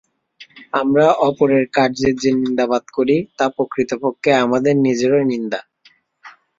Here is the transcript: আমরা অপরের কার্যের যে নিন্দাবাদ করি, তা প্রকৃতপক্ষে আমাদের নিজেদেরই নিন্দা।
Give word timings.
আমরা 0.73 1.05
অপরের 1.27 1.63
কার্যের 1.75 2.13
যে 2.17 2.29
নিন্দাবাদ 2.35 2.83
করি, 2.97 3.17
তা 3.37 3.45
প্রকৃতপক্ষে 3.55 4.31
আমাদের 4.45 4.73
নিজেদেরই 4.85 5.27
নিন্দা। 5.31 5.59